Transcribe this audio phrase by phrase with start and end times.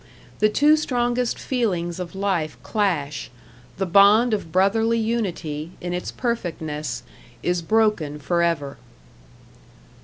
[0.39, 3.29] The two strongest feelings of life clash;
[3.77, 7.03] the bond of brotherly unity, in its perfectness,
[7.43, 8.79] is broken for ever.